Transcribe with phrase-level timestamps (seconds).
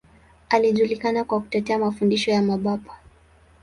[0.49, 2.97] Alijulikana kwa kutetea mafundisho ya Mapapa.